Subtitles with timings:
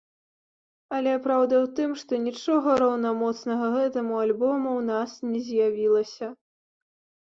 [0.95, 6.37] Але праўда ў тым, што нічога раўнамоцнага гэтаму альбому ў нас не з'явілася.